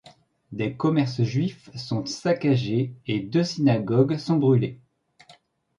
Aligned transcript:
Des 0.51 0.73
commerces 0.75 1.21
juifs 1.21 1.69
sont 1.75 2.07
saccagés 2.07 2.91
et 3.05 3.19
deux 3.19 3.43
synagogues 3.43 4.17
sont 4.17 4.37
brûlées. 4.37 4.79